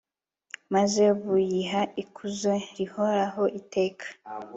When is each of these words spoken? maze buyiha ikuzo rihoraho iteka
maze 0.73 1.03
buyiha 1.23 1.81
ikuzo 2.03 2.53
rihoraho 2.75 3.43
iteka 3.59 4.05